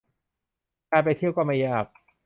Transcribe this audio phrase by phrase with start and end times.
[0.91, 1.85] การไปเที่ยวก็ไม่ยาก